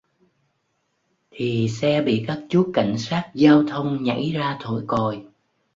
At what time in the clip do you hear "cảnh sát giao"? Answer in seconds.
2.73-3.63